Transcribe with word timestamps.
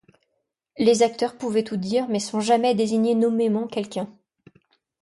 Les 0.79 1.03
acteurs 1.03 1.37
pouvaient 1.37 1.63
tout 1.63 1.77
dire 1.77 2.07
mais 2.09 2.17
sans 2.19 2.39
jamais 2.39 2.73
désigner 2.73 3.13
nommément 3.13 3.67
quelqu’un. 3.67 4.09